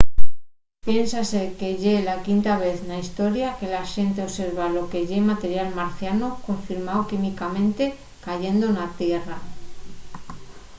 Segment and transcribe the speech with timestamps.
[0.85, 5.19] piénsase que ye la quinta vez na historia que la xente observa lo que ye
[5.31, 7.83] material marciano confirmao químicamente
[8.25, 9.37] cayendo na tierra